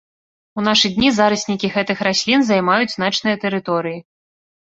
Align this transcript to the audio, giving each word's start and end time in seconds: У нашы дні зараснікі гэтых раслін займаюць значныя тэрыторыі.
У 0.59 0.61
нашы 0.67 0.87
дні 0.93 1.09
зараснікі 1.17 1.69
гэтых 1.75 2.01
раслін 2.09 2.45
займаюць 2.49 2.95
значныя 2.97 3.35
тэрыторыі. 3.43 3.99